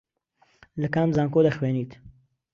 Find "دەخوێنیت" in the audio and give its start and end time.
1.47-1.91